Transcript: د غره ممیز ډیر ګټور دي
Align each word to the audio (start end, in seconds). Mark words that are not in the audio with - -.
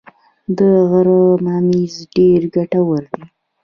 د 0.57 0.59
غره 0.89 1.21
ممیز 1.45 1.95
ډیر 2.15 2.41
ګټور 2.55 3.01
دي 3.13 3.23